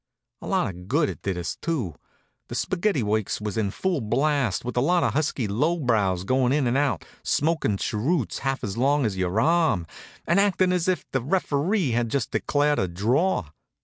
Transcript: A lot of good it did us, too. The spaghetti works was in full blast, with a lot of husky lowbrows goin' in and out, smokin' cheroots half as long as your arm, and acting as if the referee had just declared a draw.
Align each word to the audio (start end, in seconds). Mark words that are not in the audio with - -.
A 0.41 0.47
lot 0.47 0.67
of 0.73 0.87
good 0.87 1.09
it 1.09 1.21
did 1.21 1.37
us, 1.37 1.57
too. 1.61 1.93
The 2.47 2.55
spaghetti 2.55 3.03
works 3.03 3.39
was 3.39 3.55
in 3.55 3.69
full 3.69 4.01
blast, 4.01 4.65
with 4.65 4.75
a 4.75 4.81
lot 4.81 5.03
of 5.03 5.13
husky 5.13 5.47
lowbrows 5.47 6.23
goin' 6.23 6.51
in 6.51 6.65
and 6.65 6.75
out, 6.75 7.05
smokin' 7.21 7.77
cheroots 7.77 8.39
half 8.39 8.63
as 8.63 8.77
long 8.77 9.05
as 9.05 9.15
your 9.15 9.39
arm, 9.39 9.85
and 10.25 10.39
acting 10.39 10.71
as 10.71 10.87
if 10.87 11.05
the 11.11 11.21
referee 11.21 11.91
had 11.91 12.09
just 12.09 12.31
declared 12.31 12.79
a 12.79 12.87
draw. 12.87 13.49